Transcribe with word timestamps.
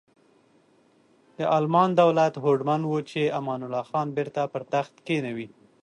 د 1.37 1.39
المان 1.57 1.89
دولت 2.01 2.33
هوډمن 2.43 2.81
و 2.85 2.93
چې 3.09 3.21
امان 3.39 3.59
الله 3.65 3.83
خان 3.89 4.07
بیرته 4.17 4.41
پر 4.53 4.61
تخت 4.73 4.93
کینوي. 5.07 5.47